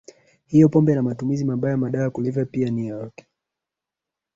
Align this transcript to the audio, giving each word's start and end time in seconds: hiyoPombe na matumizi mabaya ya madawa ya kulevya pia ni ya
hiyoPombe 0.45 0.95
na 0.95 1.01
matumizi 1.01 1.45
mabaya 1.45 1.71
ya 1.71 1.77
madawa 1.77 2.03
ya 2.03 2.09
kulevya 2.09 2.45
pia 2.45 2.69
ni 2.69 2.87
ya 2.87 3.11